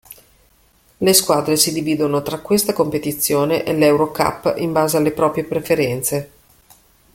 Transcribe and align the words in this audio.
Le 0.97 1.13
squadre 1.13 1.55
si 1.57 1.71
dividono 1.71 2.23
tra 2.23 2.39
questa 2.39 2.73
competizione 2.73 3.61
e 3.63 3.71
l'Eurocup 3.75 4.55
in 4.57 4.71
base 4.71 4.97
alle 4.97 5.11
proprie 5.11 5.43
preferenze. 5.43 6.31